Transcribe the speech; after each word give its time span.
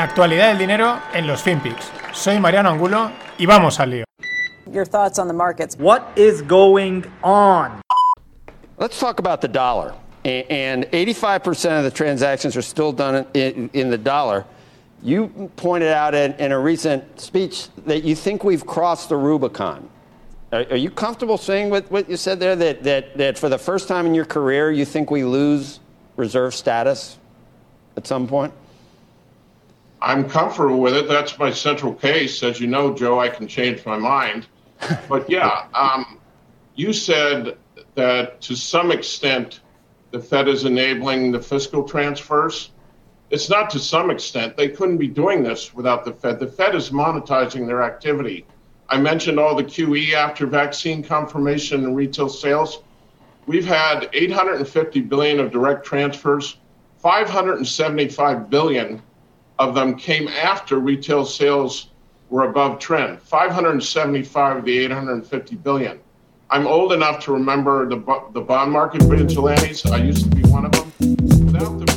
La 0.00 0.06
actualidad 0.06 0.48
del 0.48 0.56
dinero 0.56 0.98
en 1.12 1.26
los 1.26 1.42
FinPix. 1.42 1.90
Soy 2.14 2.40
Mariano 2.40 2.70
Angulo 2.70 3.12
y 3.36 3.44
vamos 3.44 3.78
al 3.80 3.90
lío. 3.90 4.04
Your 4.72 4.86
thoughts 4.86 5.18
on 5.18 5.28
the 5.28 5.34
markets. 5.34 5.76
What 5.76 6.10
is 6.16 6.40
going 6.40 7.04
on? 7.22 7.82
Let's 8.78 8.98
talk 8.98 9.18
about 9.18 9.42
the 9.42 9.48
dollar. 9.48 9.92
And 10.24 10.84
85% 10.84 11.76
of 11.76 11.84
the 11.84 11.90
transactions 11.90 12.56
are 12.56 12.62
still 12.62 12.92
done 12.92 13.26
in, 13.34 13.68
in 13.74 13.90
the 13.90 13.98
dollar. 13.98 14.46
You 15.02 15.50
pointed 15.56 15.92
out 15.92 16.14
in, 16.14 16.32
in 16.36 16.50
a 16.50 16.58
recent 16.58 17.20
speech 17.20 17.68
that 17.84 18.02
you 18.02 18.16
think 18.16 18.42
we've 18.42 18.64
crossed 18.64 19.10
the 19.10 19.16
Rubicon. 19.16 19.86
Are, 20.50 20.64
are 20.70 20.76
you 20.76 20.90
comfortable 20.90 21.36
saying 21.36 21.68
what, 21.68 21.90
what 21.90 22.08
you 22.08 22.16
said 22.16 22.40
there, 22.40 22.56
that, 22.56 22.84
that, 22.84 23.18
that 23.18 23.38
for 23.38 23.50
the 23.50 23.58
first 23.58 23.86
time 23.86 24.06
in 24.06 24.14
your 24.14 24.24
career, 24.24 24.72
you 24.72 24.86
think 24.86 25.10
we 25.10 25.24
lose 25.24 25.78
reserve 26.16 26.54
status 26.54 27.18
at 27.98 28.06
some 28.06 28.26
point? 28.26 28.54
I'm 30.02 30.28
comfortable 30.28 30.80
with 30.80 30.94
it. 30.94 31.08
That's 31.08 31.38
my 31.38 31.50
central 31.50 31.94
case. 31.94 32.42
As 32.42 32.60
you 32.60 32.66
know, 32.66 32.94
Joe, 32.94 33.20
I 33.20 33.28
can 33.28 33.46
change 33.46 33.84
my 33.84 33.98
mind. 33.98 34.46
But 35.08 35.28
yeah, 35.28 35.66
um, 35.74 36.18
you 36.74 36.92
said 36.92 37.58
that 37.94 38.40
to 38.42 38.54
some 38.54 38.90
extent 38.90 39.60
the 40.10 40.20
Fed 40.20 40.48
is 40.48 40.64
enabling 40.64 41.32
the 41.32 41.40
fiscal 41.40 41.84
transfers. 41.84 42.70
It's 43.30 43.48
not 43.48 43.70
to 43.70 43.78
some 43.78 44.10
extent. 44.10 44.56
They 44.56 44.68
couldn't 44.68 44.98
be 44.98 45.06
doing 45.06 45.42
this 45.42 45.72
without 45.72 46.04
the 46.04 46.12
Fed. 46.12 46.40
The 46.40 46.48
Fed 46.48 46.74
is 46.74 46.90
monetizing 46.90 47.66
their 47.66 47.82
activity. 47.82 48.44
I 48.88 48.98
mentioned 48.98 49.38
all 49.38 49.54
the 49.54 49.62
QE 49.62 50.14
after 50.14 50.46
vaccine 50.46 51.02
confirmation 51.02 51.84
and 51.84 51.94
retail 51.94 52.28
sales. 52.28 52.82
We've 53.46 53.64
had 53.64 54.10
850 54.12 55.02
billion 55.02 55.38
of 55.38 55.52
direct 55.52 55.84
transfers. 55.84 56.56
575 56.98 58.50
billion 58.50 59.00
of 59.60 59.74
them 59.74 59.94
came 59.94 60.26
after 60.26 60.78
retail 60.78 61.22
sales 61.26 61.90
were 62.30 62.48
above 62.48 62.78
trend. 62.78 63.20
575 63.20 64.56
of 64.56 64.64
the 64.64 64.78
850 64.78 65.56
billion. 65.56 66.00
I'm 66.48 66.66
old 66.66 66.94
enough 66.94 67.22
to 67.24 67.32
remember 67.32 67.86
the, 67.86 67.96
the 68.32 68.40
bond 68.40 68.72
market 68.72 69.02
vigilantes. 69.02 69.84
I 69.84 69.98
used 69.98 70.24
to 70.24 70.34
be 70.34 70.42
one 70.48 70.64
of 70.64 70.72
them. 70.72 70.90
Without 71.46 71.78
the 71.78 71.90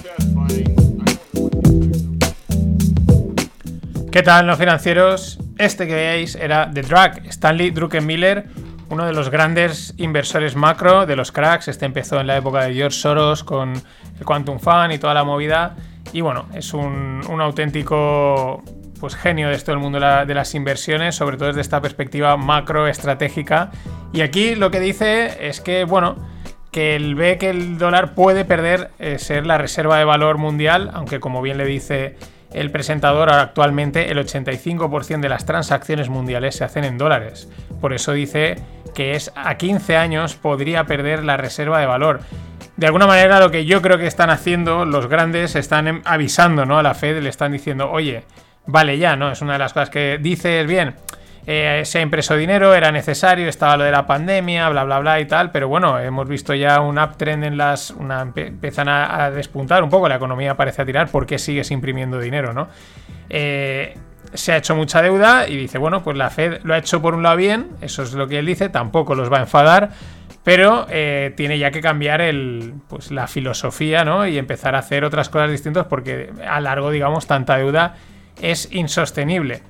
¿Qué 4.11 4.21
tal, 4.21 4.45
no 4.45 4.55
financieros? 4.57 5.39
Este 5.57 5.87
que 5.87 5.95
veáis 5.95 6.35
era 6.35 6.69
The 6.71 6.83
Drag, 6.83 7.25
Stanley 7.31 7.71
Druckenmiller, 7.71 8.45
uno 8.89 9.07
de 9.07 9.13
los 9.13 9.29
grandes 9.31 9.95
inversores 9.97 10.55
macro 10.55 11.07
de 11.07 11.15
los 11.15 11.31
cracks. 11.31 11.67
Este 11.67 11.85
empezó 11.85 12.19
en 12.19 12.27
la 12.27 12.37
época 12.37 12.65
de 12.65 12.75
George 12.75 12.95
Soros 12.95 13.43
con 13.43 13.73
el 13.73 14.25
Quantum 14.25 14.59
Fund 14.59 14.91
y 14.91 14.99
toda 14.99 15.15
la 15.15 15.23
movida. 15.23 15.75
Y 16.13 16.21
bueno, 16.21 16.45
es 16.53 16.73
un, 16.73 17.21
auténtico 17.41 18.63
pues, 18.99 19.15
genio 19.15 19.49
de 19.49 19.55
esto 19.55 19.71
del 19.71 19.79
mundo 19.79 19.99
de, 19.99 20.05
la- 20.05 20.25
de 20.25 20.33
las 20.35 20.53
inversiones, 20.55 21.15
sobre 21.15 21.37
todo 21.37 21.47
desde 21.47 21.61
esta 21.61 21.81
perspectiva 21.81 22.37
macro 22.37 22.87
estratégica. 22.87 23.71
Y 24.13 24.21
aquí 24.21 24.55
lo 24.55 24.71
que 24.71 24.79
dice 24.79 25.47
es 25.47 25.59
que, 25.59 25.83
bueno, 25.85 26.15
que 26.71 26.97
ve 27.15 27.37
que 27.37 27.49
el 27.49 27.77
dólar 27.77 28.13
puede 28.15 28.45
perder 28.45 28.91
eh, 28.99 29.17
ser 29.19 29.45
la 29.45 29.57
reserva 29.57 29.97
de 29.97 30.05
valor 30.05 30.37
mundial, 30.37 30.91
aunque 30.93 31.19
como 31.19 31.41
bien 31.41 31.57
le 31.57 31.65
dice 31.65 32.15
el 32.51 32.69
presentador, 32.69 33.31
actualmente 33.31 34.11
el 34.11 34.19
85% 34.19 35.19
de 35.21 35.29
las 35.29 35.45
transacciones 35.45 36.09
mundiales 36.09 36.55
se 36.55 36.63
hacen 36.63 36.83
en 36.83 36.99
dólares. 36.99 37.49
Por 37.81 37.93
eso 37.93 38.11
dice 38.13 38.57
que 38.93 39.15
es 39.15 39.31
a 39.35 39.55
15 39.57 39.97
años 39.97 40.35
podría 40.35 40.83
perder 40.83 41.23
la 41.23 41.35
reserva 41.37 41.79
de 41.79 41.87
valor. 41.87 42.19
De 42.75 42.87
alguna 42.87 43.05
manera 43.05 43.39
lo 43.39 43.51
que 43.51 43.65
yo 43.65 43.81
creo 43.81 43.97
que 43.97 44.07
están 44.07 44.29
haciendo 44.29 44.85
los 44.85 45.07
grandes 45.07 45.55
están 45.55 45.87
em- 45.87 46.01
avisando 46.05 46.65
¿no? 46.65 46.79
a 46.79 46.83
la 46.83 46.95
Fed, 46.95 47.21
le 47.21 47.29
están 47.29 47.51
diciendo, 47.51 47.91
oye, 47.91 48.23
vale 48.65 48.97
ya, 48.97 49.15
¿no? 49.15 49.31
Es 49.31 49.41
una 49.41 49.53
de 49.53 49.59
las 49.59 49.73
cosas 49.73 49.89
que 49.89 50.17
dices 50.19 50.65
bien. 50.65 50.95
eh, 51.45 51.81
se 51.83 51.99
ha 51.99 52.01
impreso 52.01 52.35
dinero, 52.35 52.73
era 52.73 52.91
necesario, 52.91 53.49
estaba 53.49 53.75
lo 53.75 53.83
de 53.83 53.91
la 53.91 54.07
pandemia, 54.07 54.69
bla, 54.69 54.85
bla, 54.85 54.99
bla 54.99 55.19
y 55.19 55.25
tal, 55.25 55.51
pero 55.51 55.67
bueno, 55.67 55.99
hemos 55.99 56.27
visto 56.27 56.53
ya 56.53 56.79
un 56.79 56.97
uptrend 56.97 57.43
en 57.43 57.57
las... 57.57 57.91
Una, 57.91 58.21
empiezan 58.21 58.87
a, 58.87 59.29
despuntar 59.29 59.83
un 59.83 59.89
poco, 59.89 60.07
la 60.07 60.15
economía 60.15 60.55
parece 60.55 60.81
a 60.81 60.85
tirar, 60.85 61.09
¿por 61.09 61.25
qué 61.25 61.37
sigues 61.37 61.69
imprimiendo 61.71 62.17
dinero, 62.17 62.53
no? 62.53 62.69
Eh, 63.29 63.93
se 64.33 64.53
ha 64.53 64.57
hecho 64.57 64.75
mucha 64.75 65.01
deuda 65.01 65.47
y 65.47 65.57
dice, 65.57 65.77
bueno, 65.77 66.01
pues 66.01 66.17
la 66.17 66.29
Fed 66.29 66.61
lo 66.63 66.73
ha 66.73 66.77
hecho 66.77 67.01
por 67.01 67.13
un 67.13 67.23
lado 67.23 67.35
bien, 67.35 67.71
eso 67.81 68.03
es 68.03 68.13
lo 68.13 68.27
que 68.27 68.39
él 68.39 68.45
dice, 68.45 68.69
tampoco 68.69 69.13
los 69.13 69.31
va 69.31 69.37
a 69.37 69.41
enfadar, 69.41 69.91
pero 70.43 70.85
eh, 70.89 71.33
tiene 71.37 71.57
ya 71.57 71.71
que 71.71 71.81
cambiar 71.81 72.21
pues, 72.87 73.11
la 73.11 73.27
filosofía, 73.27 74.03
¿no? 74.03 74.27
Y 74.27 74.37
empezar 74.37 74.75
a 74.75 74.79
hacer 74.79 75.05
otras 75.05 75.29
cosas 75.29 75.49
distintas 75.49 75.87
porque 75.87 76.31
a 76.47 76.59
largo, 76.59 76.91
digamos, 76.91 77.27
tanta 77.27 77.57
deuda 77.57 77.95
es 78.41 78.69
insostenible. 78.71 79.61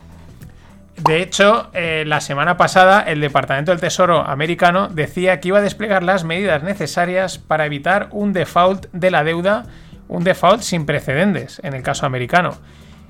De 0.97 1.21
hecho, 1.21 1.69
eh, 1.73 2.03
la 2.05 2.21
semana 2.21 2.55
pasada 2.55 3.01
el 3.01 3.19
Departamento 3.19 3.71
del 3.71 3.79
Tesoro 3.79 4.21
americano 4.27 4.89
decía 4.89 5.39
que 5.39 5.49
iba 5.49 5.57
a 5.57 5.61
desplegar 5.61 6.03
las 6.03 6.23
medidas 6.23 6.63
necesarias 6.63 7.39
para 7.39 7.65
evitar 7.65 8.09
un 8.11 8.31
default 8.31 8.85
de 8.93 9.11
la 9.11 9.23
deuda, 9.23 9.65
un 10.07 10.23
default 10.23 10.61
sin 10.61 10.85
precedentes 10.85 11.59
en 11.63 11.73
el 11.73 11.81
caso 11.81 12.05
americano. 12.05 12.57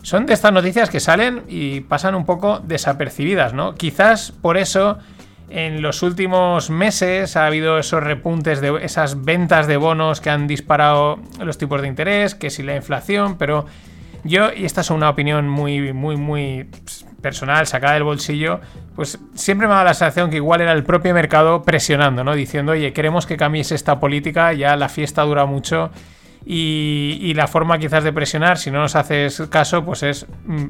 Son 0.02 0.26
de 0.26 0.34
estas 0.34 0.52
noticias 0.52 0.90
que 0.90 1.00
salen 1.00 1.44
y 1.48 1.82
pasan 1.82 2.16
un 2.16 2.26
poco 2.26 2.60
desapercibidas, 2.60 3.54
¿no? 3.54 3.76
Quizás 3.76 4.32
por 4.32 4.58
eso 4.58 4.98
en 5.54 5.84
los 5.84 6.02
últimos 6.02 6.72
meses 6.72 7.38
ha 7.38 7.46
habido 7.46 7.78
esos 7.78 8.02
repuntes 8.02 8.60
de 8.60 8.80
esas 8.82 9.24
ventas 9.24 9.68
de 9.68 9.78
bonos 9.78 10.20
que 10.20 10.32
han 10.32 10.48
disparado 10.48 11.20
los 11.40 11.60
tipos 11.60 11.80
de 11.84 11.88
interés, 11.88 12.34
que 12.34 12.50
si 12.50 12.64
la 12.64 12.76
inflación, 12.76 13.38
pero 13.38 13.68
yo, 14.24 14.52
y 14.52 14.66
esta 14.66 14.82
es 14.82 14.90
una 14.90 15.12
opinión 15.12 15.48
muy, 15.48 15.94
muy, 15.94 16.18
muy 16.18 16.64
pues, 16.64 17.06
personal, 17.22 17.68
sacada 17.68 17.94
del 17.94 18.04
bolsillo, 18.04 18.62
pues 18.96 19.20
siempre 19.36 19.68
me 19.68 19.74
ha 19.74 19.76
dado 19.76 19.90
la 19.90 19.94
sensación 19.94 20.32
que 20.32 20.38
igual 20.38 20.62
era 20.62 20.72
el 20.72 20.84
propio 20.84 21.14
mercado 21.14 21.62
presionando, 21.62 22.24
¿no? 22.24 22.34
Diciendo, 22.34 22.72
oye, 22.72 22.92
queremos 22.92 23.28
que 23.28 23.38
cambies 23.38 23.72
esta 23.72 24.00
política, 24.00 24.54
ya 24.54 24.76
la 24.76 24.90
fiesta 24.90 25.22
dura 25.22 25.46
mucho. 25.46 25.92
Y, 26.48 27.20
y 27.22 27.36
la 27.36 27.48
forma 27.48 27.78
quizás 27.78 28.04
de 28.04 28.12
presionar, 28.12 28.58
si 28.58 28.72
no 28.72 28.80
nos 28.80 28.96
haces 28.96 29.44
caso, 29.52 29.86
pues 29.86 30.02
es 30.02 30.26
mm, 30.46 30.66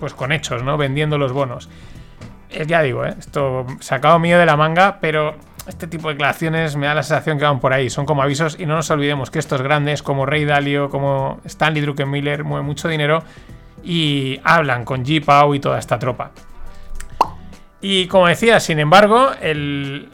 pues 0.00 0.12
con 0.12 0.32
hechos, 0.32 0.64
¿no? 0.64 0.76
Vendiendo 0.76 1.18
los 1.18 1.32
bonos. 1.32 1.68
Eh, 2.52 2.66
ya 2.66 2.82
digo, 2.82 3.04
¿eh? 3.04 3.14
esto 3.18 3.66
sacado 3.80 4.18
mío 4.18 4.38
de 4.38 4.46
la 4.46 4.56
manga, 4.56 4.98
pero 5.00 5.36
este 5.66 5.86
tipo 5.86 6.08
de 6.08 6.14
declaraciones 6.14 6.76
me 6.76 6.86
da 6.86 6.94
la 6.94 7.02
sensación 7.02 7.38
que 7.38 7.44
van 7.44 7.60
por 7.60 7.72
ahí, 7.72 7.88
son 7.88 8.04
como 8.04 8.22
avisos 8.22 8.58
y 8.58 8.66
no 8.66 8.74
nos 8.74 8.90
olvidemos 8.90 9.30
que 9.30 9.38
estos 9.38 9.62
grandes 9.62 10.02
como 10.02 10.26
Ray 10.26 10.44
Dalio, 10.44 10.90
como 10.90 11.40
Stanley 11.44 11.82
Druckenmiller, 11.82 12.44
mueven 12.44 12.66
mucho 12.66 12.88
dinero 12.88 13.22
y 13.82 14.40
hablan 14.44 14.84
con 14.84 15.04
G. 15.04 15.24
Pau 15.24 15.54
y 15.54 15.60
toda 15.60 15.78
esta 15.78 15.98
tropa. 15.98 16.32
Y 17.80 18.06
como 18.06 18.28
decía, 18.28 18.60
sin 18.60 18.78
embargo, 18.78 19.30
el, 19.40 20.08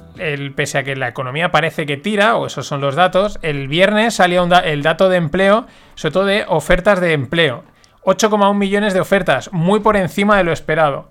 pese 0.56 0.78
a 0.78 0.84
que 0.84 0.96
la 0.96 1.08
economía 1.08 1.50
parece 1.50 1.84
que 1.84 1.98
tira, 1.98 2.36
o 2.36 2.46
esos 2.46 2.66
son 2.66 2.80
los 2.80 2.94
datos, 2.94 3.38
el 3.42 3.68
viernes 3.68 4.14
salía 4.14 4.42
el 4.64 4.82
dato 4.82 5.10
de 5.10 5.18
empleo, 5.18 5.66
sobre 5.94 6.12
todo 6.12 6.24
de 6.24 6.44
ofertas 6.48 7.00
de 7.00 7.12
empleo. 7.12 7.64
8,1 8.04 8.54
millones 8.54 8.94
de 8.94 9.00
ofertas, 9.00 9.52
muy 9.52 9.80
por 9.80 9.98
encima 9.98 10.38
de 10.38 10.44
lo 10.44 10.52
esperado. 10.52 11.10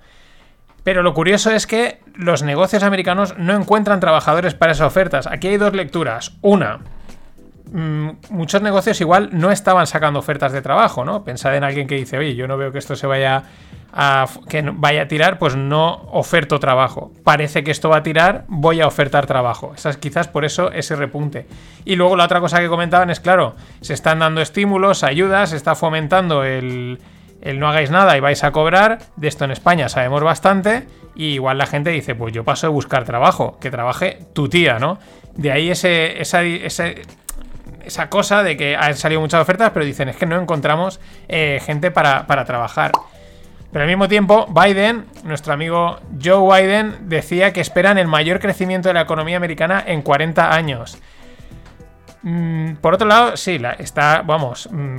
Pero 0.87 1.03
lo 1.03 1.13
curioso 1.13 1.51
es 1.51 1.67
que 1.67 1.99
los 2.15 2.43
negocios 2.43 2.81
americanos 2.81 3.37
no 3.37 3.53
encuentran 3.53 3.99
trabajadores 3.99 4.53
para 4.53 4.71
esas 4.71 4.87
ofertas. 4.87 5.27
Aquí 5.27 5.49
hay 5.49 5.57
dos 5.57 5.73
lecturas. 5.73 6.37
Una, 6.41 6.79
mm, 7.73 8.09
muchos 8.29 8.61
negocios 8.61 9.01
igual 9.01 9.31
no 9.33 9.51
estaban 9.51 9.85
sacando 9.85 10.19
ofertas 10.19 10.53
de 10.53 10.61
trabajo, 10.61 11.03
¿no? 11.03 11.25
Pensad 11.25 11.57
en 11.57 11.65
alguien 11.65 11.87
que 11.87 11.95
dice, 11.95 12.17
oye, 12.17 12.35
yo 12.35 12.47
no 12.47 12.55
veo 12.55 12.71
que 12.71 12.77
esto 12.77 12.95
se 12.95 13.05
vaya 13.05 13.43
a, 13.91 14.27
que 14.47 14.61
vaya 14.61 15.01
a 15.01 15.07
tirar, 15.09 15.39
pues 15.39 15.57
no 15.57 16.07
oferto 16.13 16.57
trabajo. 16.57 17.11
Parece 17.25 17.65
que 17.65 17.71
esto 17.71 17.89
va 17.89 17.97
a 17.97 18.03
tirar, 18.03 18.45
voy 18.47 18.79
a 18.79 18.87
ofertar 18.87 19.25
trabajo. 19.25 19.73
Esa 19.75 19.89
es 19.89 19.97
quizás 19.97 20.29
por 20.29 20.45
eso 20.45 20.71
ese 20.71 20.95
repunte. 20.95 21.47
Y 21.83 21.97
luego 21.97 22.15
la 22.15 22.23
otra 22.23 22.39
cosa 22.39 22.61
que 22.61 22.69
comentaban 22.69 23.09
es, 23.09 23.19
claro, 23.19 23.57
se 23.81 23.93
están 23.93 24.19
dando 24.19 24.39
estímulos, 24.39 25.03
ayudas, 25.03 25.49
se 25.49 25.57
está 25.57 25.75
fomentando 25.75 26.45
el, 26.45 26.99
el 27.41 27.59
no 27.59 27.67
hagáis 27.67 27.91
nada 27.91 28.17
y 28.17 28.19
vais 28.19 28.43
a 28.43 28.51
cobrar. 28.51 28.99
De 29.15 29.27
esto 29.27 29.45
en 29.45 29.51
España 29.51 29.89
sabemos 29.89 30.23
bastante. 30.23 30.87
Y 31.15 31.33
igual 31.33 31.57
la 31.57 31.65
gente 31.65 31.89
dice, 31.89 32.15
pues 32.15 32.33
yo 32.33 32.43
paso 32.43 32.67
de 32.67 32.73
buscar 32.73 33.03
trabajo, 33.03 33.57
que 33.59 33.71
trabaje 33.71 34.19
tu 34.33 34.49
tía, 34.49 34.77
¿no? 34.79 34.99
De 35.35 35.51
ahí 35.51 35.71
ese, 35.71 36.21
esa, 36.21 36.41
esa 36.43 38.09
cosa 38.09 38.43
de 38.43 38.55
que 38.55 38.75
han 38.75 38.95
salido 38.95 39.21
muchas 39.21 39.41
ofertas, 39.41 39.71
pero 39.73 39.85
dicen, 39.85 40.09
es 40.09 40.15
que 40.15 40.25
no 40.25 40.39
encontramos 40.39 40.99
eh, 41.27 41.59
gente 41.65 41.89
para, 41.89 42.27
para 42.27 42.45
trabajar. 42.45 42.91
Pero 43.71 43.83
al 43.83 43.89
mismo 43.89 44.07
tiempo, 44.07 44.47
Biden, 44.47 45.05
nuestro 45.23 45.53
amigo 45.53 45.99
Joe 46.23 46.61
Biden, 46.61 47.09
decía 47.09 47.51
que 47.51 47.61
esperan 47.61 47.97
el 47.97 48.07
mayor 48.07 48.39
crecimiento 48.39 48.89
de 48.89 48.93
la 48.93 49.01
economía 49.01 49.37
americana 49.37 49.83
en 49.85 50.01
40 50.01 50.53
años. 50.53 50.97
Mm, 52.23 52.75
por 52.75 52.93
otro 52.93 53.07
lado, 53.07 53.37
sí, 53.37 53.59
está, 53.79 54.21
vamos, 54.25 54.69
mm, 54.71 54.97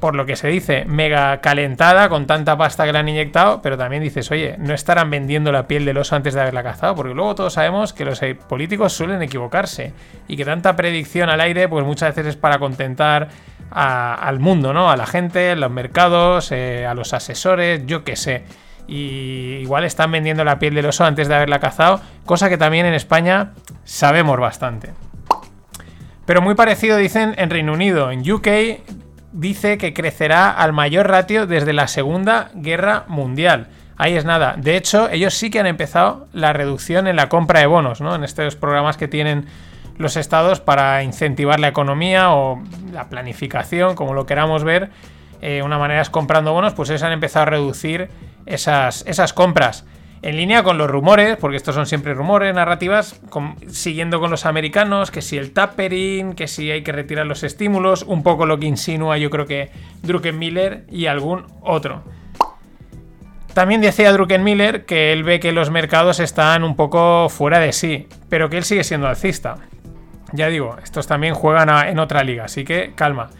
por 0.00 0.14
lo 0.14 0.26
que 0.26 0.36
se 0.36 0.48
dice, 0.48 0.84
mega 0.86 1.40
calentada 1.40 2.08
con 2.08 2.26
tanta 2.26 2.56
pasta 2.56 2.84
que 2.84 2.92
le 2.92 2.98
han 2.98 3.08
inyectado, 3.08 3.60
pero 3.62 3.76
también 3.78 4.02
dices, 4.02 4.30
oye, 4.30 4.56
no 4.58 4.74
estarán 4.74 5.10
vendiendo 5.10 5.52
la 5.52 5.66
piel 5.66 5.84
del 5.84 5.98
oso 5.98 6.16
antes 6.16 6.34
de 6.34 6.40
haberla 6.40 6.62
cazado, 6.62 6.94
porque 6.94 7.14
luego 7.14 7.34
todos 7.34 7.54
sabemos 7.54 7.92
que 7.92 8.04
los 8.04 8.20
políticos 8.48 8.92
suelen 8.92 9.22
equivocarse 9.22 9.92
y 10.28 10.36
que 10.36 10.44
tanta 10.44 10.76
predicción 10.76 11.28
al 11.30 11.40
aire, 11.40 11.68
pues 11.68 11.84
muchas 11.84 12.14
veces 12.14 12.34
es 12.34 12.36
para 12.36 12.58
contentar 12.58 13.28
al 13.70 14.38
mundo, 14.38 14.72
¿no? 14.72 14.90
A 14.90 14.96
la 14.96 15.06
gente, 15.06 15.50
a 15.50 15.56
los 15.56 15.70
mercados, 15.70 16.52
eh, 16.52 16.86
a 16.86 16.94
los 16.94 17.12
asesores, 17.12 17.82
yo 17.86 18.04
qué 18.04 18.16
sé. 18.16 18.44
Y 18.86 19.58
igual 19.62 19.84
están 19.84 20.12
vendiendo 20.12 20.44
la 20.44 20.58
piel 20.58 20.74
del 20.74 20.86
oso 20.86 21.04
antes 21.04 21.26
de 21.26 21.34
haberla 21.34 21.58
cazado, 21.58 22.00
cosa 22.24 22.48
que 22.48 22.56
también 22.56 22.86
en 22.86 22.94
España 22.94 23.52
sabemos 23.84 24.38
bastante. 24.38 24.92
Pero 26.26 26.42
muy 26.42 26.54
parecido 26.54 26.96
dicen 26.96 27.34
en 27.38 27.50
Reino 27.50 27.72
Unido. 27.72 28.10
En 28.10 28.30
UK 28.30 28.46
dice 29.36 29.78
que 29.78 29.92
crecerá 29.92 30.50
al 30.50 30.72
mayor 30.72 31.08
ratio 31.08 31.46
desde 31.46 31.72
la 31.72 31.88
Segunda 31.88 32.50
Guerra 32.54 33.04
Mundial. 33.08 33.68
Ahí 33.98 34.14
es 34.14 34.24
nada. 34.24 34.54
De 34.56 34.76
hecho, 34.76 35.08
ellos 35.10 35.34
sí 35.34 35.50
que 35.50 35.60
han 35.60 35.66
empezado 35.66 36.26
la 36.32 36.52
reducción 36.52 37.06
en 37.06 37.16
la 37.16 37.28
compra 37.28 37.60
de 37.60 37.66
bonos, 37.66 38.00
¿no? 38.00 38.14
En 38.14 38.24
estos 38.24 38.56
programas 38.56 38.96
que 38.96 39.08
tienen 39.08 39.46
los 39.98 40.16
estados 40.16 40.60
para 40.60 41.02
incentivar 41.02 41.60
la 41.60 41.68
economía 41.68 42.32
o 42.32 42.62
la 42.92 43.08
planificación, 43.08 43.94
como 43.94 44.14
lo 44.14 44.26
queramos 44.26 44.64
ver. 44.64 44.90
Eh, 45.40 45.62
una 45.62 45.78
manera 45.78 46.02
es 46.02 46.10
comprando 46.10 46.52
bonos, 46.52 46.74
pues 46.74 46.90
ellos 46.90 47.02
han 47.02 47.12
empezado 47.12 47.44
a 47.44 47.50
reducir 47.50 48.08
esas, 48.46 49.04
esas 49.06 49.32
compras 49.32 49.84
en 50.22 50.36
línea 50.36 50.62
con 50.62 50.78
los 50.78 50.90
rumores, 50.90 51.36
porque 51.36 51.56
estos 51.56 51.74
son 51.74 51.86
siempre 51.86 52.14
rumores, 52.14 52.54
narrativas, 52.54 53.20
siguiendo 53.68 54.20
con 54.20 54.30
los 54.30 54.46
americanos, 54.46 55.10
que 55.10 55.22
si 55.22 55.36
el 55.36 55.52
tapering, 55.52 56.34
que 56.34 56.48
si 56.48 56.70
hay 56.70 56.82
que 56.82 56.92
retirar 56.92 57.26
los 57.26 57.42
estímulos, 57.42 58.02
un 58.02 58.22
poco 58.22 58.46
lo 58.46 58.58
que 58.58 58.66
insinúa 58.66 59.18
yo 59.18 59.30
creo 59.30 59.46
que 59.46 59.70
Druckenmiller 60.02 60.84
y 60.90 61.06
algún 61.06 61.46
otro. 61.60 62.02
También 63.54 63.80
decía 63.80 64.12
Druckenmiller 64.12 64.84
que 64.84 65.12
él 65.12 65.22
ve 65.24 65.40
que 65.40 65.52
los 65.52 65.70
mercados 65.70 66.20
están 66.20 66.62
un 66.62 66.76
poco 66.76 67.28
fuera 67.30 67.58
de 67.58 67.72
sí, 67.72 68.06
pero 68.28 68.50
que 68.50 68.58
él 68.58 68.64
sigue 68.64 68.84
siendo 68.84 69.08
alcista. 69.08 69.56
Ya 70.32 70.48
digo, 70.48 70.76
estos 70.82 71.06
también 71.06 71.34
juegan 71.34 71.70
en 71.88 71.98
otra 71.98 72.22
liga, 72.22 72.44
así 72.44 72.64
que 72.64 72.92
calma. 72.94 73.30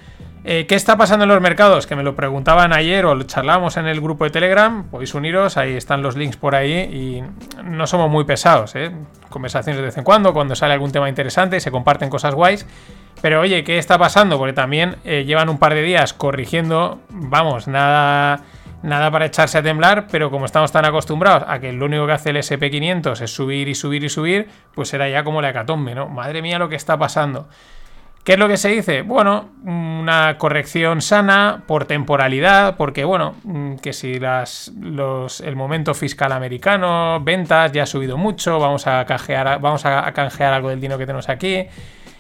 Eh, 0.49 0.65
¿Qué 0.69 0.77
está 0.77 0.97
pasando 0.97 1.25
en 1.25 1.29
los 1.31 1.41
mercados? 1.41 1.89
Que 1.89 1.97
me 1.97 2.05
lo 2.05 2.15
preguntaban 2.15 2.73
ayer 2.73 3.05
o 3.05 3.17
lo 3.17 3.25
charlamos 3.25 3.77
en 3.79 3.89
el 3.89 4.01
grupo 4.01 4.23
de 4.23 4.31
Telegram. 4.31 4.85
Podéis 4.85 5.13
uniros, 5.13 5.57
ahí 5.57 5.75
están 5.75 6.03
los 6.03 6.15
links 6.15 6.37
por 6.37 6.55
ahí 6.55 6.73
y 6.73 7.25
no 7.65 7.89
somos 7.89 8.09
muy 8.09 8.23
pesados. 8.23 8.77
¿eh? 8.77 8.93
Conversaciones 9.29 9.81
de 9.81 9.87
vez 9.87 9.99
en 9.99 10.05
cuando, 10.05 10.33
cuando 10.33 10.55
sale 10.55 10.75
algún 10.75 10.93
tema 10.93 11.09
interesante 11.09 11.57
y 11.57 11.61
se 11.61 11.73
comparten 11.73 12.11
cosas 12.11 12.33
guays. 12.33 12.65
Pero 13.21 13.41
oye, 13.41 13.65
¿qué 13.65 13.79
está 13.79 13.99
pasando? 13.99 14.39
Porque 14.39 14.53
también 14.53 14.99
eh, 15.05 15.25
llevan 15.25 15.49
un 15.49 15.59
par 15.59 15.75
de 15.75 15.83
días 15.83 16.13
corrigiendo, 16.13 17.01
vamos, 17.09 17.67
nada, 17.67 18.43
nada 18.85 19.11
para 19.11 19.27
echarse 19.27 19.59
a 19.59 19.65
temblar, 19.65 20.07
pero 20.13 20.31
como 20.31 20.47
estamos 20.47 20.71
tan 20.71 20.85
acostumbrados 20.85 21.43
a 21.49 21.59
que 21.59 21.73
lo 21.73 21.87
único 21.87 22.07
que 22.07 22.13
hace 22.13 22.31
el 22.31 22.37
SP500 22.37 23.21
es 23.21 23.35
subir 23.35 23.67
y 23.67 23.75
subir 23.75 24.05
y 24.05 24.09
subir, 24.09 24.49
pues 24.77 24.91
será 24.91 25.09
ya 25.09 25.25
como 25.25 25.43
la 25.43 25.51
hecatombe, 25.51 25.97
¿no? 25.97 26.09
Madre 26.09 26.41
mía 26.41 26.61
lo 26.61 26.69
que 26.69 26.77
está 26.77 26.97
pasando. 26.97 27.49
¿Qué 28.27 28.33
es 28.33 28.41
lo 28.41 28.49
que 28.49 28.57
se 28.57 28.71
dice? 28.71 29.03
Bueno, 29.03 29.51
una 29.65 30.37
corrección 30.37 31.01
sana 31.01 31.63
por 31.69 31.85
temporalidad, 31.85 32.77
porque 32.77 33.05
bueno, 33.05 33.37
mm, 33.45 33.77
que 33.77 33.93
si 33.93 34.15
el 34.15 35.55
momento 35.55 35.95
fiscal 35.95 36.33
americano, 36.33 37.21
ventas 37.21 37.71
ya 37.71 37.85
ha 37.85 37.87
subido 37.87 38.17
mucho, 38.17 38.59
vamos 38.59 38.89
a 38.89 39.05
canjear, 39.05 39.61
vamos 39.61 39.87
a 39.87 40.13
canjear 40.13 40.53
algo 40.55 40.71
del 40.71 40.81
dinero 40.81 40.99
que 40.99 41.07
tenemos 41.07 41.29
aquí. 41.29 41.67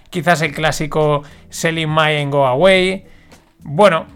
Quizás 0.08 0.42
el 0.42 0.52
clásico 0.54 1.24
selling 1.48 1.92
my 1.92 2.22
and 2.22 2.32
go 2.32 2.46
away. 2.46 3.04
Bueno, 3.64 4.06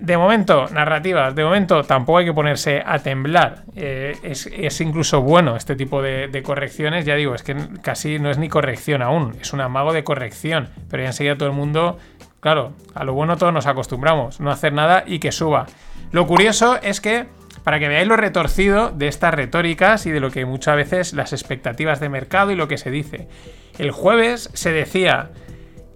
de 0.00 0.16
momento, 0.16 0.66
narrativas, 0.72 1.34
de 1.34 1.44
momento 1.44 1.84
tampoco 1.84 2.18
hay 2.18 2.24
que 2.24 2.32
ponerse 2.32 2.82
a 2.84 2.98
temblar. 3.00 3.64
Eh, 3.76 4.16
es, 4.22 4.80
incluso 4.80 5.20
bueno 5.20 5.56
este 5.56 5.76
tipo 5.76 6.00
de, 6.00 6.42
correcciones. 6.42 7.04
Ya 7.04 7.14
digo, 7.16 7.34
es 7.34 7.42
que 7.42 7.54
casi 7.82 8.18
no 8.18 8.30
es 8.30 8.38
ni 8.38 8.48
corrección 8.48 9.02
aún, 9.02 9.36
es 9.40 9.52
un 9.52 9.60
amago 9.60 9.92
de 9.92 10.02
corrección. 10.02 10.68
Pero 10.88 11.02
ya 11.02 11.10
enseguida 11.10 11.36
todo 11.36 11.48
el 11.48 11.54
mundo, 11.54 11.98
claro, 12.40 12.72
a 12.94 13.04
lo 13.04 13.12
bueno 13.12 13.36
todos 13.36 13.52
nos 13.52 13.66
acostumbramos, 13.66 14.40
no 14.40 14.50
hacer 14.50 14.72
nada 14.72 15.04
y 15.06 15.18
que 15.18 15.32
suba. 15.32 15.66
Lo 16.12 16.26
curioso 16.26 16.78
es 16.82 17.02
que, 17.02 17.26
para 17.62 17.78
que 17.78 17.88
veáis 17.88 18.08
lo 18.08 18.16
retorcido 18.16 18.90
de 18.90 19.06
estas 19.06 19.34
retóricas 19.34 20.06
y 20.06 20.10
de 20.10 20.20
lo 20.20 20.30
que 20.30 20.46
muchas 20.46 20.76
veces 20.76 21.12
las 21.12 21.34
expectativas 21.34 22.00
de 22.00 22.08
mercado 22.08 22.50
y 22.52 22.56
lo 22.56 22.68
que 22.68 22.78
se 22.78 22.90
dice. 22.90 23.28
El 23.78 23.90
jueves 23.90 24.50
se 24.54 24.72
decía 24.72 25.30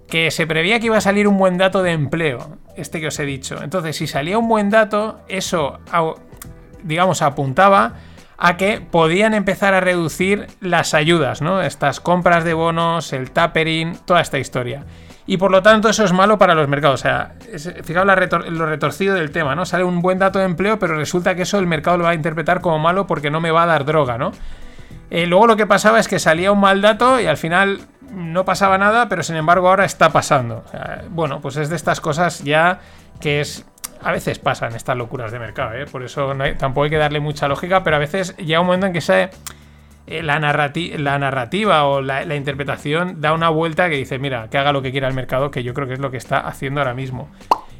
que 0.08 0.30
se 0.30 0.46
preveía 0.46 0.80
que 0.80 0.86
iba 0.86 0.98
a 0.98 1.00
salir 1.00 1.26
un 1.26 1.38
buen 1.38 1.58
dato 1.58 1.82
de 1.82 1.92
empleo, 1.92 2.58
este 2.76 3.00
que 3.00 3.08
os 3.08 3.18
he 3.18 3.24
dicho. 3.24 3.62
Entonces, 3.62 3.96
si 3.96 4.06
salía 4.06 4.38
un 4.38 4.48
buen 4.48 4.70
dato, 4.70 5.20
eso, 5.28 5.80
digamos, 6.82 7.22
apuntaba 7.22 7.94
a 8.36 8.56
que 8.56 8.80
podían 8.80 9.32
empezar 9.32 9.74
a 9.74 9.80
reducir 9.80 10.48
las 10.60 10.92
ayudas, 10.92 11.40
¿no? 11.40 11.62
Estas 11.62 12.00
compras 12.00 12.44
de 12.44 12.52
bonos, 12.52 13.12
el 13.12 13.30
tapering, 13.30 13.96
toda 14.04 14.20
esta 14.20 14.38
historia. 14.38 14.84
Y 15.26 15.38
por 15.38 15.50
lo 15.50 15.62
tanto 15.62 15.88
eso 15.88 16.04
es 16.04 16.12
malo 16.12 16.36
para 16.36 16.54
los 16.54 16.68
mercados. 16.68 17.00
O 17.00 17.02
sea, 17.02 17.32
fijaos 17.82 18.06
lo 18.06 18.66
retorcido 18.66 19.14
del 19.14 19.30
tema, 19.30 19.54
¿no? 19.54 19.64
Sale 19.64 19.84
un 19.84 20.02
buen 20.02 20.18
dato 20.18 20.38
de 20.38 20.44
empleo, 20.44 20.78
pero 20.78 20.96
resulta 20.96 21.34
que 21.34 21.42
eso 21.42 21.58
el 21.58 21.66
mercado 21.66 21.96
lo 21.96 22.04
va 22.04 22.10
a 22.10 22.14
interpretar 22.14 22.60
como 22.60 22.78
malo 22.78 23.06
porque 23.06 23.30
no 23.30 23.40
me 23.40 23.50
va 23.50 23.62
a 23.62 23.66
dar 23.66 23.86
droga, 23.86 24.18
¿no? 24.18 24.32
Eh, 25.14 25.28
luego 25.28 25.46
lo 25.46 25.56
que 25.56 25.64
pasaba 25.64 26.00
es 26.00 26.08
que 26.08 26.18
salía 26.18 26.50
un 26.50 26.58
mal 26.58 26.82
dato 26.82 27.20
y 27.20 27.26
al 27.26 27.36
final 27.36 27.82
no 28.10 28.44
pasaba 28.44 28.78
nada, 28.78 29.08
pero 29.08 29.22
sin 29.22 29.36
embargo 29.36 29.68
ahora 29.68 29.84
está 29.84 30.10
pasando. 30.10 30.64
bueno, 31.10 31.40
pues 31.40 31.56
es 31.56 31.68
de 31.68 31.76
estas 31.76 32.00
cosas 32.00 32.42
ya 32.42 32.80
que 33.20 33.40
es... 33.40 33.64
A 34.02 34.10
veces 34.10 34.40
pasan 34.40 34.74
estas 34.74 34.96
locuras 34.96 35.30
de 35.30 35.38
mercado, 35.38 35.72
¿eh? 35.74 35.86
por 35.86 36.02
eso 36.02 36.34
tampoco 36.58 36.84
hay 36.84 36.90
que 36.90 36.96
darle 36.96 37.20
mucha 37.20 37.46
lógica, 37.46 37.84
pero 37.84 37.94
a 37.94 38.00
veces 38.00 38.36
llega 38.38 38.58
un 38.58 38.66
momento 38.66 38.86
en 38.86 38.92
que 38.92 39.00
se, 39.00 39.30
eh, 40.08 40.22
la, 40.24 40.40
la, 40.40 41.18
narrativa 41.18 41.84
o 41.84 42.00
la, 42.02 42.24
la, 42.24 42.34
interpretación 42.34 43.20
da 43.20 43.32
una 43.34 43.50
vuelta 43.50 43.88
que 43.88 43.96
dice, 43.96 44.18
mira, 44.18 44.48
que 44.50 44.58
haga 44.58 44.72
lo 44.72 44.82
que 44.82 44.90
quiera 44.90 45.06
el 45.06 45.14
mercado, 45.14 45.52
que 45.52 45.62
yo 45.62 45.74
creo 45.74 45.86
que 45.86 45.94
es 45.94 46.00
lo 46.00 46.10
que 46.10 46.16
está 46.16 46.40
haciendo 46.40 46.80
ahora 46.80 46.92
mismo. 46.92 47.30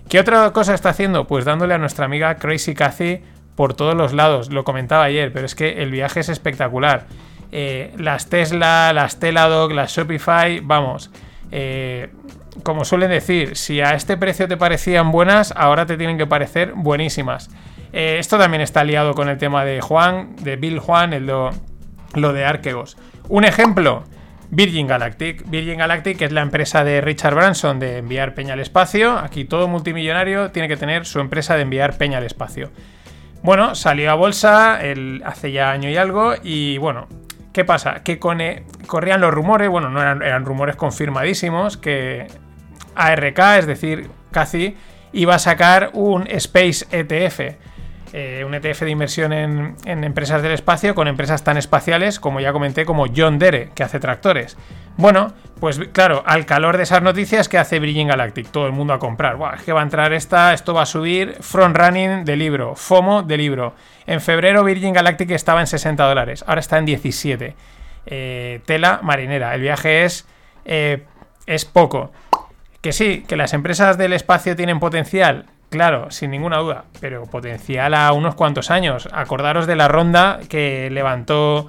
¿Qué 0.08 0.20
otra 0.20 0.52
cosa 0.52 0.72
está 0.72 0.90
haciendo? 0.90 1.26
Pues 1.26 1.44
dándole 1.44 1.74
a 1.74 1.78
nuestra 1.78 2.06
amiga 2.06 2.36
Crazy 2.36 2.74
Cathy 2.74 3.22
por 3.56 3.74
todos 3.74 3.94
los 3.94 4.12
lados. 4.12 4.52
Lo 4.52 4.64
comentaba 4.64 5.04
ayer, 5.04 5.32
pero 5.32 5.46
es 5.46 5.54
que 5.54 5.82
el 5.82 5.90
viaje 5.90 6.20
es 6.20 6.28
espectacular. 6.28 7.06
Eh, 7.52 7.92
las 7.98 8.28
Tesla, 8.28 8.92
las 8.92 9.20
Teladoc, 9.20 9.72
las 9.72 9.92
Shopify, 9.96 10.60
vamos. 10.60 11.10
Eh, 11.52 12.10
como 12.62 12.84
suelen 12.84 13.10
decir, 13.10 13.56
si 13.56 13.80
a 13.80 13.94
este 13.94 14.16
precio 14.16 14.48
te 14.48 14.56
parecían 14.56 15.10
buenas, 15.10 15.52
ahora 15.56 15.86
te 15.86 15.96
tienen 15.96 16.18
que 16.18 16.26
parecer 16.26 16.72
buenísimas. 16.74 17.50
Eh, 17.92 18.16
esto 18.18 18.38
también 18.38 18.60
está 18.60 18.82
liado 18.84 19.14
con 19.14 19.28
el 19.28 19.38
tema 19.38 19.64
de 19.64 19.80
Juan, 19.80 20.34
de 20.40 20.56
Bill 20.56 20.80
Juan, 20.80 21.12
el 21.12 21.26
lo, 21.26 21.52
de 22.32 22.44
Arquegos. 22.44 22.96
Un 23.28 23.44
ejemplo, 23.44 24.02
Virgin 24.50 24.86
Galactic. 24.86 25.48
Virgin 25.48 25.78
Galactic 25.78 26.20
es 26.22 26.32
la 26.32 26.42
empresa 26.42 26.82
de 26.82 27.00
Richard 27.00 27.34
Branson 27.34 27.78
de 27.78 27.98
enviar 27.98 28.34
peña 28.34 28.54
al 28.54 28.60
espacio. 28.60 29.18
Aquí 29.18 29.44
todo 29.44 29.68
multimillonario 29.68 30.50
tiene 30.50 30.66
que 30.66 30.76
tener 30.76 31.06
su 31.06 31.20
empresa 31.20 31.54
de 31.54 31.62
enviar 31.62 31.96
peña 31.96 32.18
al 32.18 32.24
espacio. 32.24 32.70
Bueno, 33.44 33.74
salió 33.74 34.10
a 34.10 34.14
bolsa 34.14 34.82
el, 34.82 35.22
hace 35.26 35.52
ya 35.52 35.70
año 35.70 35.90
y 35.90 35.98
algo 35.98 36.32
y 36.42 36.78
bueno, 36.78 37.08
¿qué 37.52 37.62
pasa? 37.62 38.02
Que 38.02 38.12
e, 38.12 38.64
corrían 38.86 39.20
los 39.20 39.34
rumores, 39.34 39.68
bueno, 39.68 39.90
no 39.90 40.00
eran, 40.00 40.46
rumores 40.46 40.76
confirmadísimos, 40.76 41.76
que 41.76 42.26
ARK, 42.94 43.38
es 43.58 43.66
decir, 43.66 44.08
casi 44.30 44.78
iba 45.12 45.34
a 45.34 45.38
sacar 45.38 45.90
un 45.92 46.26
Space 46.26 46.86
ETF. 46.90 47.58
Eh, 48.14 48.44
un 48.46 48.54
ETF 48.54 48.80
de 48.80 48.90
inversión 48.90 49.34
en, 49.34 49.76
en, 49.84 50.04
empresas 50.04 50.40
del 50.40 50.52
espacio 50.52 50.94
con 50.94 51.06
empresas 51.06 51.44
tan 51.44 51.58
espaciales 51.58 52.20
como 52.20 52.40
ya 52.40 52.52
comenté 52.52 52.86
como 52.86 53.06
John 53.14 53.38
Dere, 53.38 53.72
que 53.74 53.82
hace 53.82 54.00
tractores. 54.00 54.56
Bueno, 54.96 55.32
pues 55.58 55.80
claro, 55.92 56.22
al 56.26 56.46
calor 56.46 56.76
de 56.76 56.84
esas 56.84 57.02
noticias, 57.02 57.48
¿qué 57.48 57.58
hace 57.58 57.80
Virgin 57.80 58.08
Galactic? 58.08 58.48
Todo 58.50 58.66
el 58.66 58.72
mundo 58.72 58.92
a 58.92 58.98
comprar. 58.98 59.36
Buah, 59.36 59.54
es 59.56 59.62
que 59.62 59.72
va 59.72 59.80
a 59.80 59.82
entrar 59.82 60.12
esta, 60.12 60.52
esto 60.52 60.72
va 60.74 60.82
a 60.82 60.86
subir. 60.86 61.36
Front 61.40 61.76
running 61.76 62.24
de 62.24 62.36
libro, 62.36 62.76
FOMO 62.76 63.22
de 63.22 63.36
libro. 63.36 63.74
En 64.06 64.20
febrero 64.20 64.62
Virgin 64.62 64.92
Galactic 64.92 65.30
estaba 65.30 65.60
en 65.60 65.66
60 65.66 66.04
dólares, 66.04 66.44
ahora 66.46 66.60
está 66.60 66.78
en 66.78 66.84
17. 66.84 67.56
Eh, 68.06 68.60
tela 68.66 69.00
marinera. 69.02 69.54
El 69.54 69.62
viaje 69.62 70.04
es, 70.04 70.26
eh, 70.64 71.04
es 71.46 71.64
poco. 71.64 72.12
Que 72.80 72.92
sí, 72.92 73.24
que 73.26 73.36
las 73.36 73.54
empresas 73.54 73.96
del 73.96 74.12
espacio 74.12 74.54
tienen 74.56 74.78
potencial. 74.78 75.46
Claro, 75.70 76.10
sin 76.10 76.30
ninguna 76.30 76.58
duda, 76.58 76.84
pero 77.00 77.24
potencial 77.24 77.94
a 77.94 78.12
unos 78.12 78.34
cuantos 78.34 78.70
años. 78.70 79.08
Acordaros 79.12 79.66
de 79.66 79.74
la 79.74 79.88
ronda 79.88 80.38
que 80.48 80.88
levantó 80.90 81.68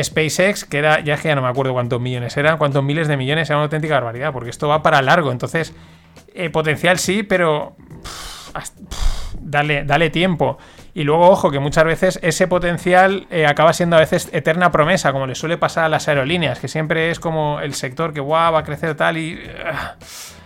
SpaceX, 0.00 0.64
que 0.64 0.78
era, 0.78 1.00
ya 1.00 1.14
es 1.14 1.20
que 1.20 1.28
ya 1.28 1.34
no 1.34 1.42
me 1.42 1.48
acuerdo 1.48 1.72
cuántos 1.72 2.00
millones 2.00 2.36
eran, 2.36 2.58
cuántos 2.58 2.82
miles 2.82 3.08
de 3.08 3.16
millones, 3.16 3.50
era 3.50 3.58
una 3.58 3.64
auténtica 3.64 3.94
barbaridad, 3.94 4.32
porque 4.32 4.50
esto 4.50 4.68
va 4.68 4.82
para 4.82 5.02
largo. 5.02 5.32
Entonces, 5.32 5.74
eh, 6.34 6.50
potencial 6.50 6.98
sí, 6.98 7.22
pero 7.22 7.76
dale, 9.40 9.84
dale 9.84 10.10
tiempo. 10.10 10.58
Y 10.94 11.04
luego, 11.04 11.28
ojo, 11.28 11.50
que 11.50 11.58
muchas 11.58 11.84
veces 11.84 12.18
ese 12.22 12.48
potencial 12.48 13.26
eh, 13.30 13.46
acaba 13.46 13.72
siendo 13.72 13.96
a 13.96 14.00
veces 14.00 14.28
eterna 14.32 14.70
promesa, 14.70 15.12
como 15.12 15.26
le 15.26 15.34
suele 15.34 15.56
pasar 15.56 15.84
a 15.84 15.88
las 15.88 16.08
aerolíneas, 16.08 16.58
que 16.58 16.68
siempre 16.68 17.10
es 17.10 17.18
como 17.18 17.60
el 17.60 17.74
sector 17.74 18.12
que 18.12 18.20
va 18.20 18.56
a 18.56 18.62
crecer 18.64 18.94
tal 18.94 19.16
y. 19.16 19.40
Ah, 19.64 19.96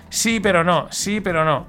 sí, 0.09 0.41
pero 0.41 0.63
no, 0.63 0.87
sí, 0.91 1.21
pero 1.21 1.45
no. 1.45 1.67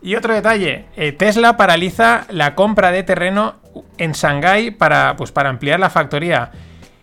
Y 0.00 0.16
otro 0.16 0.34
detalle, 0.34 0.86
eh, 0.96 1.12
Tesla 1.12 1.56
paraliza 1.56 2.26
la 2.28 2.54
compra 2.54 2.92
de 2.92 3.02
terreno 3.02 3.56
en 3.98 4.12
Shanghái 4.12 4.70
para, 4.70 5.16
pues, 5.16 5.32
para 5.32 5.50
ampliar 5.50 5.80
la 5.80 5.90
factoría. 5.90 6.50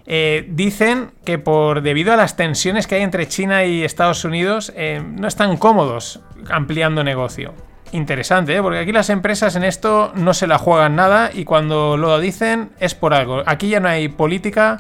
Eh, 0.05 0.45
dicen 0.49 1.11
que 1.23 1.37
por 1.37 1.81
debido 1.81 2.11
a 2.11 2.17
las 2.17 2.35
tensiones 2.35 2.87
que 2.87 2.95
hay 2.95 3.01
entre 3.01 3.27
China 3.27 3.63
y 3.65 3.83
Estados 3.83 4.25
Unidos, 4.25 4.73
eh, 4.75 5.01
no 5.05 5.27
están 5.27 5.57
cómodos 5.57 6.21
ampliando 6.49 7.03
negocio. 7.03 7.53
Interesante, 7.93 8.55
¿eh? 8.55 8.61
porque 8.61 8.79
aquí 8.79 8.91
las 8.91 9.09
empresas 9.09 9.55
en 9.55 9.63
esto 9.63 10.11
no 10.15 10.33
se 10.33 10.47
la 10.47 10.57
juegan 10.57 10.95
nada 10.95 11.29
y 11.33 11.43
cuando 11.43 11.97
lo 11.97 12.19
dicen 12.19 12.71
es 12.79 12.95
por 12.95 13.13
algo. 13.13 13.43
Aquí 13.45 13.69
ya 13.69 13.79
no 13.79 13.89
hay 13.89 14.07
política 14.07 14.79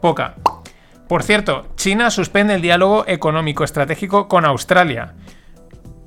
poca. 0.00 0.36
Por 1.08 1.24
cierto, 1.24 1.66
China 1.76 2.10
suspende 2.10 2.54
el 2.54 2.62
diálogo 2.62 3.04
económico 3.06 3.64
estratégico 3.64 4.28
con 4.28 4.44
Australia. 4.44 5.14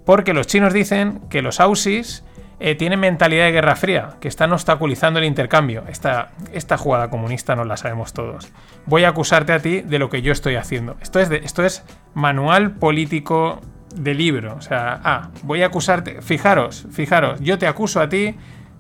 Porque 0.06 0.34
los 0.34 0.48
chinos 0.48 0.74
dicen 0.74 1.22
que 1.30 1.42
los 1.42 1.60
Aussies 1.60 2.24
eh, 2.60 2.76
tienen 2.76 3.00
mentalidad 3.00 3.46
de 3.46 3.52
guerra 3.52 3.76
fría, 3.76 4.12
que 4.20 4.28
están 4.28 4.54
obstaculizando 4.54 5.20
el 5.20 5.26
intercambio. 5.26 5.84
Esta, 5.90 6.30
esta 6.54 6.78
jugada 6.78 7.10
comunista 7.10 7.56
no 7.56 7.66
la 7.66 7.78
sabemos 7.78 8.14
todos. 8.14 8.50
Voy 8.86 9.04
a 9.04 9.10
acusarte 9.10 9.54
a 9.54 9.60
ti 9.60 9.82
de 9.82 10.00
lo 10.00 10.10
que 10.10 10.22
yo 10.22 10.32
estoy 10.32 10.56
haciendo. 10.56 10.96
Esto 11.02 11.20
es, 11.20 11.30
esto 11.32 11.64
es 11.64 11.84
manual 12.14 12.72
político 12.72 13.62
de 13.96 14.14
libro. 14.14 14.56
O 14.56 14.62
sea, 14.62 15.00
ah, 15.04 15.30
voy 15.44 15.64
a 15.64 15.68
acusarte. 15.68 16.22
Fijaros, 16.22 16.88
fijaros, 16.92 17.40
yo 17.42 17.58
te 17.58 17.68
acuso 17.68 18.00
a 18.00 18.10
ti 18.10 18.36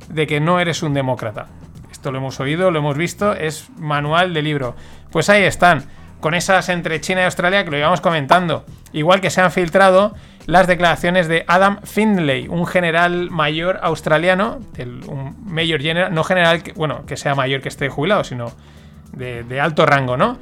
de 0.09 0.27
que 0.27 0.39
no 0.39 0.59
eres 0.59 0.83
un 0.83 0.93
demócrata. 0.93 1.47
Esto 1.91 2.11
lo 2.11 2.19
hemos 2.19 2.39
oído, 2.39 2.71
lo 2.71 2.79
hemos 2.79 2.97
visto, 2.97 3.33
es 3.33 3.69
manual 3.77 4.33
de 4.33 4.41
libro. 4.41 4.75
Pues 5.11 5.29
ahí 5.29 5.43
están, 5.43 5.83
con 6.19 6.33
esas 6.33 6.69
entre 6.69 7.01
China 7.01 7.21
y 7.21 7.23
Australia 7.25 7.63
que 7.65 7.71
lo 7.71 7.77
íbamos 7.77 8.01
comentando. 8.01 8.65
Igual 8.93 9.21
que 9.21 9.29
se 9.29 9.41
han 9.41 9.51
filtrado 9.51 10.13
las 10.45 10.67
declaraciones 10.67 11.27
de 11.27 11.43
Adam 11.47 11.79
Findlay, 11.83 12.47
un 12.47 12.65
general 12.65 13.31
mayor 13.31 13.79
australiano, 13.81 14.59
un 15.07 15.35
mayor 15.45 15.81
general, 15.81 16.13
no 16.13 16.23
general, 16.23 16.61
que, 16.63 16.73
bueno, 16.73 17.05
que 17.05 17.17
sea 17.17 17.35
mayor 17.35 17.61
que 17.61 17.69
esté 17.69 17.89
jubilado, 17.89 18.23
sino 18.23 18.51
de, 19.13 19.59
alto 19.59 19.85
rango, 19.85 20.17
¿no? 20.17 20.37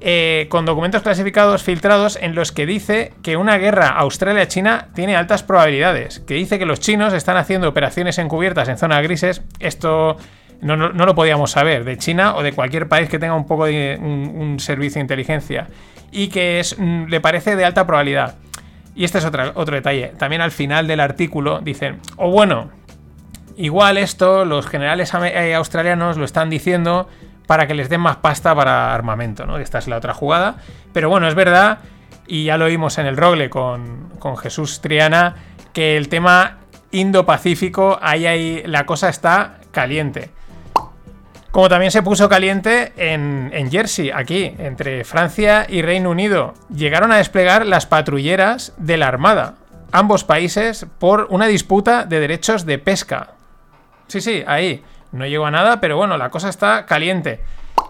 Eh, 0.00 0.46
con 0.48 0.64
documentos 0.64 1.02
clasificados 1.02 1.64
filtrados 1.64 2.18
en 2.20 2.36
los 2.36 2.52
que 2.52 2.66
dice 2.66 3.12
que 3.22 3.36
una 3.36 3.58
guerra 3.58 3.88
Australia-China 3.88 4.88
tiene 4.94 5.16
altas 5.16 5.42
probabilidades, 5.42 6.20
que 6.20 6.34
dice 6.34 6.58
que 6.58 6.66
los 6.66 6.78
chinos 6.78 7.12
están 7.14 7.36
haciendo 7.36 7.68
operaciones 7.68 8.18
encubiertas 8.18 8.68
en 8.68 8.78
zonas 8.78 9.02
grises, 9.02 9.42
esto 9.58 10.16
no, 10.60 10.76
lo 10.76 11.14
podíamos 11.14 11.50
saber, 11.50 11.84
de 11.84 11.96
China 11.96 12.36
o 12.36 12.42
de 12.42 12.52
cualquier 12.52 12.86
país 12.88 13.08
que 13.08 13.18
tenga 13.18 13.34
un 13.34 13.46
poco 13.46 13.64
de 13.64 13.98
un, 14.00 14.60
servicio 14.60 14.96
de 14.96 15.02
inteligencia, 15.02 15.66
y 16.12 16.28
que 16.28 16.62
le 17.08 17.20
parece 17.20 17.56
de 17.56 17.64
alta 17.64 17.86
probabilidad. 17.86 18.36
Y 18.94 19.04
este 19.04 19.18
es 19.18 19.24
otro 19.24 19.74
detalle. 19.74 20.14
También 20.18 20.42
al 20.42 20.50
final 20.50 20.86
del 20.86 21.00
artículo 21.00 21.60
dicen, 21.60 22.00
o 22.16 22.30
bueno, 22.30 22.70
igual 23.56 23.98
esto 23.98 24.44
los 24.44 24.66
generales 24.66 25.12
eh, 25.14 25.54
australianos 25.54 26.16
lo 26.16 26.24
están 26.24 26.50
diciendo 26.50 27.08
para 27.46 27.66
que 27.66 27.74
les 27.74 27.88
den 27.88 28.00
más 28.00 28.16
pasta 28.16 28.54
para 28.54 28.94
armamento, 28.94 29.46
¿no? 29.46 29.58
Esta 29.58 29.78
es 29.78 29.88
la 29.88 29.96
otra 29.96 30.14
jugada. 30.14 30.56
Pero 30.92 31.08
bueno, 31.08 31.28
es 31.28 31.34
verdad, 31.34 31.78
y 32.26 32.44
ya 32.44 32.58
lo 32.58 32.66
vimos 32.66 32.98
en 32.98 33.06
el 33.06 33.16
Rogle 33.16 33.48
con, 33.48 34.10
con 34.18 34.36
Jesús 34.36 34.80
Triana, 34.80 35.36
que 35.72 35.96
el 35.96 36.08
tema 36.08 36.58
Indo-Pacífico, 36.90 37.98
ahí, 38.02 38.26
ahí 38.26 38.62
la 38.66 38.84
cosa 38.84 39.08
está 39.08 39.60
caliente. 39.70 40.30
Como 41.50 41.68
también 41.68 41.90
se 41.90 42.02
puso 42.02 42.28
caliente 42.28 42.92
en, 42.96 43.70
Jersey, 43.70 44.10
aquí, 44.10 44.54
entre 44.58 45.04
Francia 45.04 45.66
y 45.68 45.82
Reino 45.82 46.10
Unido. 46.10 46.54
Llegaron 46.74 47.10
a 47.10 47.16
desplegar 47.16 47.64
las 47.66 47.86
patrulleras 47.86 48.74
de 48.76 48.98
la 48.98 49.08
Armada, 49.08 49.54
ambos 49.90 50.24
países, 50.24 50.86
por 50.98 51.26
una 51.30 51.46
disputa 51.46 52.04
de 52.04 52.20
derechos 52.20 52.66
de 52.66 52.78
pesca. 52.78 53.32
Sí, 54.08 54.20
sí, 54.20 54.44
ahí. 54.46 54.82
No 55.10 55.26
llegó 55.26 55.46
a 55.46 55.50
nada, 55.50 55.80
pero 55.80 55.96
bueno, 55.96 56.18
la 56.18 56.28
cosa 56.28 56.50
está 56.50 56.84
caliente. 56.84 57.40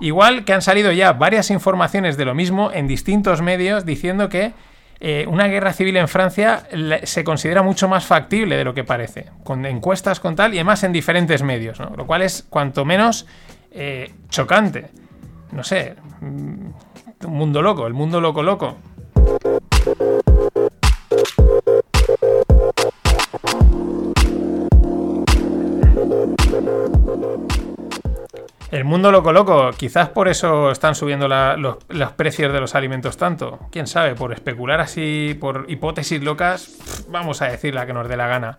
Igual 0.01 0.45
que 0.45 0.53
han 0.53 0.63
salido 0.63 0.93
ya 0.93 1.13
varias 1.13 1.51
informaciones 1.51 2.17
de 2.17 2.25
lo 2.25 2.35
mismo 2.35 2.71
en 2.73 2.87
distintos 2.87 3.43
medios 3.43 3.85
diciendo 3.85 4.29
que 4.29 4.53
eh, 5.01 5.27
una 5.29 5.47
guerra 5.47 5.73
civil 5.73 5.97
en 5.97 6.09
Francia 6.09 6.65
se 7.05 7.23
considera 7.23 7.63
mucho 7.63 7.89
más 7.89 8.05
factible 8.05 8.57
de 8.57 8.65
lo 8.65 8.75
que 8.75 8.83
parece, 8.83 9.27
con 9.45 9.65
encuestas, 9.65 10.19
con 10.19 10.35
tal, 10.35 10.55
y 10.55 10.59
además 10.59 10.83
en 10.83 10.93
diferentes 10.93 11.43
medios, 11.43 11.79
¿no? 11.79 11.93
Lo 11.97 12.07
cual 12.07 12.23
es 12.23 12.45
cuanto 12.49 12.85
menos 12.85 13.27
eh, 13.71 14.13
chocante. 14.29 14.91
No 15.53 15.63
sé, 15.63 15.95
mm, 16.21 17.27
un 17.27 17.33
mundo 17.33 17.63
loco, 17.63 17.87
el 17.87 17.95
mundo 17.95 18.21
loco 18.21 18.43
loco. 18.43 18.77
El 28.71 28.85
mundo 28.85 29.11
loco 29.11 29.33
loco, 29.33 29.71
quizás 29.77 30.11
por 30.11 30.29
eso 30.29 30.71
están 30.71 30.95
subiendo 30.95 31.27
los, 31.27 32.13
precios 32.17 32.53
de 32.53 32.61
los 32.61 32.75
alimentos 32.75 33.17
tanto. 33.17 33.59
Quién 33.73 33.87
sabe, 33.87 34.15
por 34.15 34.33
especular 34.33 34.79
así, 34.81 35.35
por 35.41 35.65
hipótesis 35.69 36.23
locas, 36.23 37.07
vamos 37.09 37.41
a 37.41 37.47
decir 37.47 37.75
la 37.75 37.87
que 37.87 37.95
nos 37.95 38.07
dé 38.09 38.19
la 38.19 38.27
gana. 38.27 38.59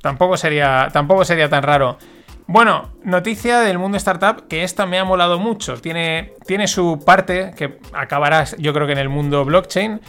Tampoco 0.00 0.36
sería, 0.36 0.88
tampoco 0.92 1.24
sería 1.24 1.48
tan 1.48 1.64
raro. 1.64 1.98
Bueno, 2.46 2.90
noticia 3.02 3.60
del 3.60 3.78
mundo 3.78 3.96
startup 3.96 4.46
que 4.46 4.62
esta 4.62 4.86
me 4.86 5.00
ha 5.00 5.04
molado 5.04 5.40
mucho. 5.40 5.74
Tiene, 5.80 6.34
tiene 6.46 6.68
su 6.68 7.02
parte 7.04 7.52
que 7.56 7.78
acabará, 7.92 8.44
yo 8.58 8.72
creo 8.72 8.86
que 8.86 8.92
en 8.92 8.98
el 8.98 9.08
mundo 9.08 9.44
blockchain. 9.44 10.00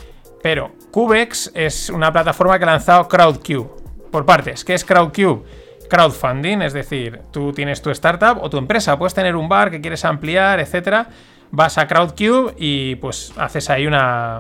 Pero 0.44 0.72
Cubex 0.92 1.52
es 1.56 1.90
una 1.90 2.12
plataforma 2.12 2.60
que 2.60 2.66
ha 2.66 2.68
lanzado 2.68 3.08
Crowdcube. 3.08 3.70
Por 4.12 4.26
partes, 4.26 4.64
¿qué 4.64 4.76
es 4.76 4.86
Crowdcube? 4.86 5.63
Crowdfunding, 5.90 6.62
es 6.62 6.74
decir, 6.74 7.22
tú 7.32 7.52
tienes 7.54 7.82
tu 7.82 7.90
startup 7.92 8.38
o 8.42 8.50
tu 8.50 8.58
empresa, 8.58 8.98
puedes 8.98 9.14
tener 9.14 9.36
un 9.36 9.48
bar 9.50 9.70
que 9.72 9.82
quieres 9.82 10.04
ampliar, 10.06 10.60
etcétera. 10.60 11.08
Vas 11.52 11.78
a 11.78 11.88
Crowdcube 11.88 12.54
y 12.58 12.96
pues 12.96 13.34
haces 13.38 13.70
ahí 13.70 13.86
una. 13.86 14.40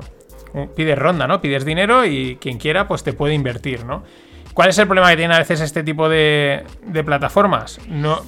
un- 0.53 0.69
pides 0.69 0.97
ronda, 0.97 1.27
¿no? 1.27 1.41
Pides 1.41 1.65
dinero 1.65 2.05
y 2.05 2.37
quien 2.41 2.57
quiera, 2.57 2.87
pues 2.87 3.03
te 3.03 3.13
puede 3.13 3.33
invertir, 3.33 3.85
¿no? 3.85 4.03
¿Cuál 4.53 4.69
es 4.69 4.77
el 4.77 4.85
problema 4.87 5.09
que 5.09 5.17
tiene 5.17 5.33
a 5.33 5.39
veces 5.39 5.61
este 5.61 5.83
tipo 5.83 6.09
de, 6.09 6.63
de 6.85 7.03
plataformas? 7.03 7.79
No, 7.87 8.21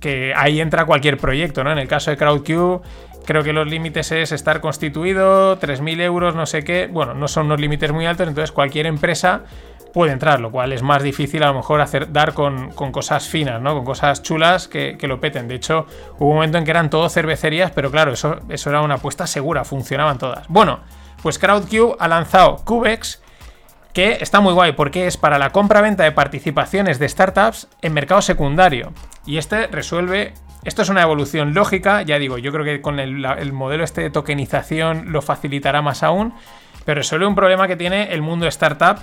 que 0.00 0.32
ahí 0.36 0.60
entra 0.60 0.84
cualquier 0.84 1.16
proyecto, 1.16 1.62
¿no? 1.64 1.70
En 1.72 1.78
el 1.78 1.86
caso 1.88 2.10
de 2.10 2.16
Crowdcube, 2.16 2.80
creo 3.24 3.42
que 3.44 3.52
los 3.52 3.68
límites 3.68 4.10
es 4.12 4.32
estar 4.32 4.60
constituido, 4.60 5.58
3.000 5.58 6.00
euros, 6.00 6.34
no 6.34 6.46
sé 6.46 6.64
qué. 6.64 6.88
Bueno, 6.90 7.14
no 7.14 7.28
son 7.28 7.46
unos 7.46 7.60
límites 7.60 7.92
muy 7.92 8.06
altos, 8.06 8.26
entonces 8.26 8.50
cualquier 8.50 8.86
empresa 8.86 9.42
puede 9.92 10.12
entrar, 10.12 10.40
lo 10.40 10.50
cual 10.50 10.72
es 10.72 10.82
más 10.82 11.02
difícil 11.02 11.42
a 11.42 11.48
lo 11.48 11.54
mejor 11.54 11.80
hacer, 11.80 12.12
dar 12.12 12.34
con, 12.34 12.70
cosas 12.70 13.28
finas, 13.28 13.60
¿no? 13.60 13.74
Con 13.74 13.84
cosas 13.84 14.22
chulas 14.22 14.68
que, 14.68 14.96
lo 15.02 15.20
peten. 15.20 15.48
De 15.48 15.56
hecho, 15.56 15.86
hubo 16.18 16.28
un 16.30 16.34
momento 16.36 16.58
en 16.58 16.64
que 16.64 16.70
eran 16.70 16.90
todo 16.90 17.08
cervecerías, 17.08 17.70
pero 17.72 17.90
claro, 17.90 18.12
eso, 18.12 18.40
eso 18.48 18.70
era 18.70 18.82
una 18.82 18.94
apuesta 18.94 19.26
segura, 19.26 19.64
funcionaban 19.64 20.18
todas. 20.18 20.46
Bueno, 20.48 20.80
pues 21.22 21.38
Crowdcube 21.38 21.96
ha 21.98 22.08
lanzado 22.08 22.56
Cubex, 22.64 23.20
que 23.92 24.18
está 24.20 24.40
muy 24.40 24.52
guay 24.52 24.72
porque 24.72 25.06
es 25.06 25.16
para 25.16 25.38
la 25.38 25.50
compra-venta 25.50 26.04
de 26.04 26.12
participaciones 26.12 26.98
de 26.98 27.08
startups 27.08 27.68
en 27.82 27.92
mercado 27.92 28.22
secundario. 28.22 28.92
Y 29.26 29.38
este 29.38 29.66
resuelve. 29.66 30.34
Esto 30.62 30.82
es 30.82 30.90
una 30.90 31.00
evolución 31.00 31.54
lógica, 31.54 32.02
ya 32.02 32.18
digo, 32.18 32.36
yo 32.36 32.52
creo 32.52 32.66
que 32.66 32.82
con 32.82 33.00
el, 33.00 33.24
el 33.24 33.52
modelo 33.54 33.82
este 33.82 34.02
de 34.02 34.10
tokenización 34.10 35.10
lo 35.10 35.22
facilitará 35.22 35.80
más 35.80 36.02
aún, 36.02 36.34
pero 36.84 36.98
resuelve 36.98 37.26
un 37.26 37.34
problema 37.34 37.66
que 37.66 37.76
tiene 37.76 38.12
el 38.12 38.20
mundo 38.20 38.46
startup, 38.46 38.98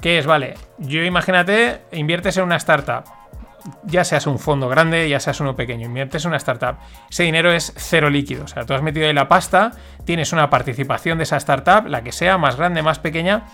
que 0.00 0.18
es, 0.18 0.26
vale, 0.26 0.54
yo 0.78 1.02
imagínate, 1.02 1.82
inviertes 1.92 2.36
en 2.36 2.44
una 2.44 2.56
startup, 2.56 3.04
ya 3.84 4.04
seas 4.04 4.26
un 4.26 4.38
fondo 4.38 4.68
grande, 4.68 5.08
ya 5.08 5.20
seas 5.20 5.40
uno 5.40 5.56
pequeño, 5.56 5.86
inviertes 5.86 6.24
en 6.24 6.30
una 6.30 6.36
startup, 6.36 6.76
ese 7.10 7.24
dinero 7.24 7.52
es 7.52 7.72
cero 7.76 8.10
líquido. 8.10 8.44
O 8.44 8.48
sea, 8.48 8.64
tú 8.64 8.74
has 8.74 8.82
metido 8.82 9.06
ahí 9.06 9.12
la 9.12 9.28
pasta, 9.28 9.72
tienes 10.04 10.32
una 10.32 10.50
participación 10.50 11.18
de 11.18 11.24
esa 11.24 11.36
startup, 11.36 11.86
la 11.86 12.02
que 12.02 12.12
sea, 12.12 12.38
más 12.38 12.56
grande, 12.56 12.82
más 12.82 12.98
pequeña, 12.98 13.46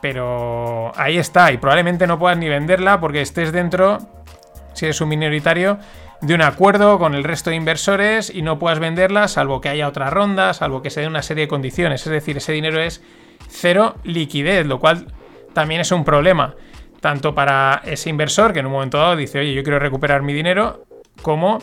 pero 0.00 0.92
ahí 0.96 1.18
está. 1.18 1.52
Y 1.52 1.58
probablemente 1.58 2.06
no 2.06 2.18
puedas 2.18 2.38
ni 2.38 2.48
venderla 2.48 3.00
porque 3.00 3.20
estés 3.20 3.52
dentro, 3.52 3.98
si 4.74 4.86
eres 4.86 5.00
un 5.00 5.08
minoritario, 5.08 5.78
de 6.20 6.34
un 6.34 6.42
acuerdo 6.42 6.98
con 6.98 7.14
el 7.14 7.24
resto 7.24 7.50
de 7.50 7.56
inversores 7.56 8.30
y 8.30 8.42
no 8.42 8.58
puedas 8.58 8.78
venderla, 8.78 9.26
salvo 9.26 9.60
que 9.60 9.68
haya 9.68 9.88
otra 9.88 10.08
ronda, 10.08 10.54
salvo 10.54 10.80
que 10.80 10.90
se 10.90 11.00
dé 11.00 11.08
una 11.08 11.22
serie 11.22 11.44
de 11.44 11.48
condiciones. 11.48 12.06
Es 12.06 12.12
decir, 12.12 12.36
ese 12.36 12.52
dinero 12.52 12.80
es 12.80 13.02
cero 13.48 13.96
liquidez, 14.04 14.66
lo 14.66 14.78
cual 14.78 15.08
también 15.52 15.80
es 15.80 15.92
un 15.92 16.04
problema. 16.04 16.54
Tanto 17.00 17.34
para 17.34 17.82
ese 17.84 18.10
inversor 18.10 18.52
que 18.52 18.60
en 18.60 18.66
un 18.66 18.72
momento 18.72 18.98
dado 18.98 19.16
dice, 19.16 19.40
oye, 19.40 19.54
yo 19.54 19.62
quiero 19.62 19.78
recuperar 19.78 20.22
mi 20.22 20.32
dinero, 20.32 20.84
como 21.22 21.58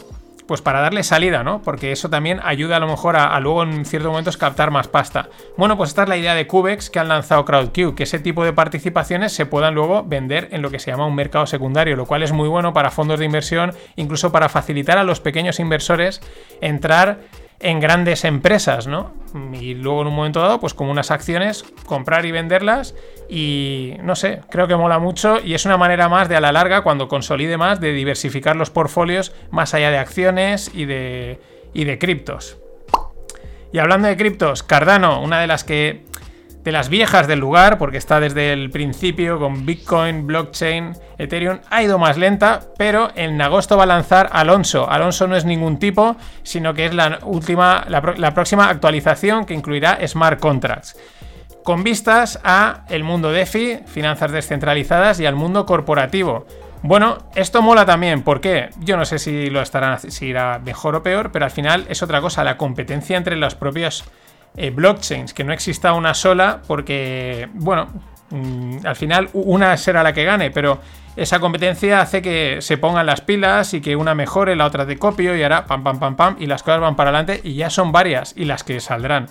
pues 0.50 0.64
para 0.64 0.82
darle 0.82 1.04
salida, 1.04 1.44
¿no? 1.44 1.62
Porque 1.62 1.92
eso 1.92 2.10
también 2.10 2.40
ayuda 2.44 2.78
a 2.78 2.80
lo 2.80 2.88
mejor 2.88 3.16
a, 3.16 3.36
a 3.36 3.40
luego 3.40 3.62
en 3.62 3.86
ciertos 3.86 4.10
momentos 4.10 4.36
captar 4.36 4.72
más 4.72 4.88
pasta. 4.88 5.30
Bueno, 5.58 5.78
pues 5.78 5.92
esta 5.92 6.02
es 6.02 6.10
la 6.10 6.18
idea 6.18 6.34
de 6.34 6.48
Cubex 6.48 6.90
que 6.90 6.98
han 6.98 7.08
lanzado 7.08 7.46
Crowdcube, 7.46 7.94
que 7.94 8.02
ese 8.02 8.18
tipo 8.18 8.44
de 8.44 8.52
participaciones 8.52 9.32
se 9.32 9.46
puedan 9.46 9.76
luego 9.76 10.04
vender 10.04 10.48
en 10.52 10.64
lo 10.64 10.72
que 10.72 10.80
se 10.80 10.90
llama 10.90 11.06
un 11.06 11.14
mercado 11.14 11.46
secundario, 11.46 11.96
lo 11.96 12.08
cual 12.08 12.24
es 12.24 12.32
muy 12.32 12.50
bueno 12.50 12.74
para 12.74 12.90
fondos 12.90 13.20
de 13.20 13.26
inversión, 13.26 13.74
incluso 13.96 14.32
para 14.32 14.50
facilitar 14.50 14.98
a 14.98 15.04
los 15.04 15.20
pequeños 15.20 15.60
inversores 15.60 16.20
entrar 16.62 17.20
en 17.60 17.80
grandes 17.80 18.24
empresas, 18.24 18.88
¿no? 18.88 19.14
Y 19.54 19.76
luego 19.76 20.02
en 20.02 20.08
un 20.08 20.16
momento 20.16 20.40
dado, 20.40 20.60
pues 20.60 20.74
como 20.74 20.92
unas 20.92 21.12
acciones, 21.12 21.64
comprar 21.86 22.26
y 22.26 22.32
venderlas 22.32 22.96
y 23.30 23.96
no 24.02 24.16
sé, 24.16 24.42
creo 24.50 24.68
que 24.68 24.76
mola 24.76 25.00
mucho 25.00 25.40
y 25.44 25.54
es 25.54 25.66
una 25.66 25.78
manera 25.78 26.10
más 26.10 26.30
de 26.30 26.36
a 26.36 26.42
la 26.42 26.52
larga, 26.52 26.82
cuando 26.82 27.08
consolide 27.08 27.58
más, 27.58 27.80
de 27.80 27.92
diversificar 27.94 28.56
los 28.56 28.70
portfolios 28.70 29.34
más 29.52 29.74
allá 29.74 29.92
de 29.92 29.98
acciones 29.98 30.72
y 30.74 30.86
de, 30.86 31.40
y 31.74 31.84
de 31.84 32.00
criptos. 32.00 32.58
Y 33.72 33.78
hablando 33.78 34.08
de 34.08 34.18
criptos, 34.18 34.64
Cardano, 34.64 35.22
una 35.22 35.40
de 35.40 35.48
las 35.48 35.64
que 35.64 36.06
de 36.70 36.74
las 36.74 36.90
viejas 36.90 37.26
del 37.26 37.40
lugar, 37.40 37.80
porque 37.80 37.98
está 37.98 38.20
desde 38.20 38.54
el 38.54 38.70
principio 38.70 39.40
con 39.40 39.66
Bitcoin, 39.66 40.28
blockchain, 40.28 40.94
Ethereum, 41.18 41.62
ha 41.68 41.82
ido 41.82 41.98
más 41.98 42.16
lenta, 42.16 42.60
pero 42.78 43.10
en 43.16 43.42
agosto 43.42 43.76
va 43.76 43.86
a 43.86 43.88
lanzar 43.88 44.30
Alonso. 44.32 44.88
Alonso 44.88 45.26
no 45.26 45.36
es 45.36 45.46
ningún 45.46 45.80
tipo, 45.80 46.16
sino 46.44 46.76
que 46.76 46.86
es 46.86 46.94
la 46.94 47.22
última, 47.24 47.86
la, 47.88 48.34
próxima 48.36 48.70
actualización 48.70 49.46
que 49.46 49.56
incluirá 49.56 49.98
smart 50.08 50.40
contracts. 50.40 50.96
Con 51.64 51.84
vistas 51.84 52.40
a 52.44 52.86
el 52.90 53.04
mundo 53.04 53.32
DeFi, 53.32 53.80
finanzas 53.88 54.32
descentralizadas 54.32 55.20
y 55.20 55.26
al 55.26 55.34
mundo 55.34 55.66
corporativo. 55.66 56.46
Bueno, 56.84 57.18
esto 57.34 57.64
mola 57.64 57.84
también, 57.84 58.22
¿por 58.22 58.42
qué? 58.42 58.70
Yo 58.82 58.96
no 58.96 59.06
sé 59.06 59.18
si 59.18 59.50
lo 59.50 59.64
estarán 59.64 59.98
si 60.00 60.28
irá 60.28 60.60
mejor 60.60 60.94
o 60.98 61.02
peor, 61.02 61.32
pero 61.32 61.46
al 61.46 61.52
final 61.52 61.88
es 61.90 62.04
otra 62.04 62.22
cosa, 62.22 62.44
la 62.44 62.58
competencia 62.58 63.18
entre 63.18 63.38
los 63.38 63.56
propios 63.56 64.06
eh, 64.58 64.70
blockchains, 64.72 65.34
que 65.34 65.44
no 65.44 65.54
exista 65.54 65.94
una 65.94 66.14
sola, 66.14 66.62
porque, 66.68 67.50
bueno, 67.54 67.88
mm, 68.30 68.86
al 68.86 68.96
final 68.96 69.30
una 69.34 69.76
será 69.78 70.04
la 70.04 70.14
que 70.14 70.24
gane, 70.24 70.52
pero 70.52 70.80
esa 71.16 71.40
competencia 71.40 72.02
hace 72.02 72.22
que 72.22 72.62
se 72.62 72.78
pongan 72.78 73.06
las 73.06 73.22
pilas 73.22 73.74
y 73.74 73.82
que 73.82 73.96
una 73.96 74.16
mejore, 74.16 74.56
la 74.56 74.66
otra 74.66 74.86
de 74.86 74.98
copio 74.98 75.36
y 75.36 75.44
ahora 75.44 75.66
pam, 75.66 75.84
pam, 75.84 76.00
pam, 76.00 76.16
pam, 76.16 76.36
y 76.40 76.46
las 76.46 76.64
cosas 76.64 76.82
van 76.82 76.96
para 76.96 77.10
adelante 77.10 77.42
y 77.44 77.56
ya 77.56 77.70
son 77.70 77.92
varias 77.92 78.34
y 78.38 78.46
las 78.46 78.64
que 78.64 78.80
saldrán. 78.80 79.28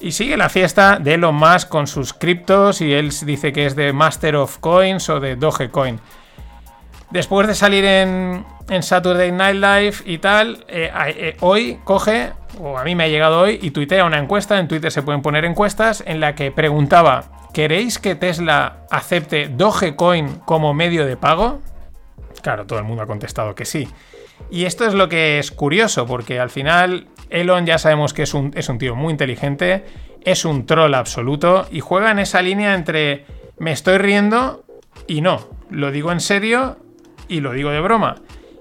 Y 0.00 0.12
sigue 0.12 0.38
la 0.38 0.48
fiesta 0.48 0.98
de 0.98 1.14
Elon 1.14 1.34
Musk 1.34 1.68
con 1.68 1.86
sus 1.86 2.14
criptos 2.14 2.80
y 2.80 2.94
él 2.94 3.10
dice 3.26 3.52
que 3.52 3.66
es 3.66 3.76
de 3.76 3.92
Master 3.92 4.36
of 4.36 4.58
Coins 4.58 5.10
o 5.10 5.20
de 5.20 5.36
Dogecoin. 5.36 6.00
Después 7.10 7.48
de 7.48 7.56
salir 7.56 7.84
en, 7.84 8.44
Saturday 8.82 9.32
Night 9.32 9.56
Live 9.56 9.94
y 10.04 10.18
tal, 10.18 10.64
eh, 10.68 10.92
eh, 11.16 11.36
hoy 11.40 11.80
coge, 11.82 12.32
o 12.60 12.78
a 12.78 12.84
mí 12.84 12.94
me 12.94 13.04
ha 13.04 13.08
llegado 13.08 13.40
hoy, 13.40 13.58
y 13.60 13.72
tuitea 13.72 14.04
una 14.04 14.18
encuesta, 14.18 14.60
en 14.60 14.68
Twitter 14.68 14.92
se 14.92 15.02
pueden 15.02 15.20
poner 15.20 15.44
encuestas, 15.44 16.04
en 16.06 16.20
la 16.20 16.36
que 16.36 16.52
preguntaba, 16.52 17.48
¿queréis 17.52 17.98
que 17.98 18.14
Tesla 18.14 18.86
acepte 18.90 19.48
Dogecoin 19.48 20.36
como 20.44 20.72
medio 20.72 21.04
de 21.04 21.16
pago? 21.16 21.60
Claro, 22.42 22.64
todo 22.66 22.78
el 22.78 22.84
mundo 22.84 23.02
ha 23.02 23.06
contestado 23.06 23.56
que 23.56 23.64
sí. 23.64 23.88
Y 24.48 24.64
esto 24.64 24.86
es 24.86 24.94
lo 24.94 25.08
que 25.08 25.40
es 25.40 25.50
curioso, 25.50 26.06
porque 26.06 26.38
al 26.38 26.50
final 26.50 27.08
Elon 27.28 27.66
ya 27.66 27.78
sabemos 27.78 28.14
que 28.14 28.22
es 28.22 28.34
un, 28.34 28.52
es 28.54 28.68
un 28.68 28.78
tío 28.78 28.94
muy 28.94 29.10
inteligente, 29.10 29.84
es 30.24 30.44
un 30.44 30.64
troll 30.64 30.94
absoluto, 30.94 31.66
y 31.72 31.80
juega 31.80 32.12
en 32.12 32.20
esa 32.20 32.40
línea 32.40 32.74
entre 32.74 33.26
me 33.58 33.72
estoy 33.72 33.98
riendo 33.98 34.64
y 35.08 35.22
no, 35.22 35.48
lo 35.70 35.90
digo 35.90 36.12
en 36.12 36.20
serio 36.20 36.78
y 37.30 37.40
lo 37.40 37.52
digo 37.52 37.70
de 37.70 37.80
broma. 37.80 38.16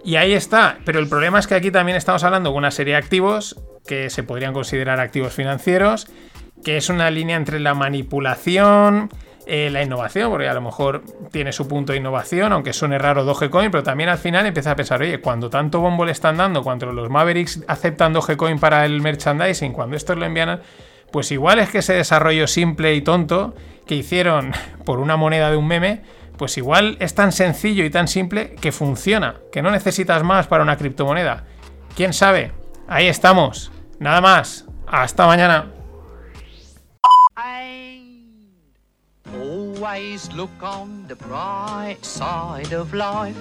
Y 0.06 0.16
ahí 0.16 0.34
está, 0.34 0.78
pero 0.86 1.00
el 1.00 1.10
problema 1.10 1.40
es 1.40 1.48
que 1.48 1.56
aquí 1.56 1.72
también 1.72 1.98
estamos 1.98 2.24
hablando 2.24 2.52
de 2.52 2.58
una 2.58 2.72
serie 2.72 2.94
de 2.94 3.00
activos 3.00 3.60
que 3.86 4.10
se 4.10 4.24
podrían 4.24 4.54
considerar 4.54 5.00
activos 5.00 5.34
financieros, 5.34 6.08
que 6.64 6.78
es 6.78 6.90
una 6.90 7.10
línea 7.10 7.36
entre 7.36 7.60
la 7.60 7.74
manipulación, 7.74 9.10
eh, 9.46 9.70
la 9.72 9.82
innovación, 9.82 10.30
porque 10.30 10.48
a 10.48 10.54
lo 10.54 10.62
mejor 10.62 11.04
tiene 11.32 11.52
su 11.52 11.68
punto 11.68 11.92
de 11.92 11.98
innovación, 11.98 12.54
aunque 12.54 12.72
suene 12.72 13.00
raro 13.00 13.24
Dogecoin, 13.24 13.72
pero 13.72 13.84
también 13.84 14.10
al 14.10 14.20
final 14.20 14.46
empieza 14.46 14.72
a 14.72 14.76
pensar, 14.76 15.02
oye, 15.02 15.20
cuando 15.20 15.50
tanto 15.50 15.80
bombo 15.80 16.06
le 16.06 16.12
están 16.12 16.38
dando, 16.38 16.64
cuando 16.64 16.94
los 16.94 17.10
Mavericks 17.10 17.64
aceptan 17.68 18.14
Dogecoin 18.14 18.60
para 18.60 18.86
el 18.86 19.02
merchandising, 19.02 19.74
cuando 19.74 19.98
estos 19.98 20.18
lo 20.18 20.26
envían, 20.26 20.62
pues 21.12 21.32
igual 21.32 21.60
es 21.60 21.70
que 21.70 21.80
ese 21.80 21.94
desarrollo 21.94 22.46
simple 22.46 22.94
y 22.94 23.02
tonto 23.02 23.56
que 23.88 23.96
hicieron 23.96 24.52
por 24.86 25.00
una 25.00 25.18
moneda 25.18 25.50
de 25.50 25.58
un 25.58 25.68
meme, 25.68 26.04
pues 26.40 26.58
igual 26.58 26.96
es 27.02 27.14
tan 27.14 27.34
sencillo 27.34 27.84
y 27.84 27.90
tan 27.90 28.08
simple 28.08 28.56
que 28.56 28.72
funciona, 28.72 29.36
que 29.52 29.62
no 29.62 29.72
necesitas 29.72 30.24
más 30.24 30.48
para 30.48 30.64
una 30.64 30.78
criptomoneda. 30.78 31.44
¿Quién 31.96 32.14
sabe? 32.14 32.54
Ahí 32.88 33.08
estamos. 33.08 33.74
Nada 34.00 34.22
más. 34.22 34.66
Hasta 34.88 35.28
mañana. 35.28 35.72
Always 39.34 40.32
look 40.34 40.50
on 40.62 41.06
the 41.08 41.16
bright 41.16 42.04
side 42.04 42.74
of 42.74 42.94
life. 42.94 43.38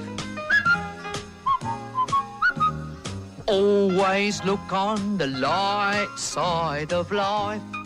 Always 3.47 4.45
look 4.45 4.73
on 4.73 5.19
the 5.19 5.29
light 5.29 6.09
side 6.17 6.93
of 6.93 7.11
life. 7.13 7.78